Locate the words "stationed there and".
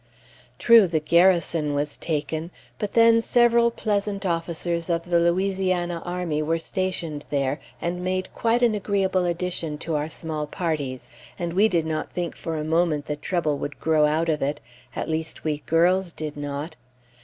6.57-8.03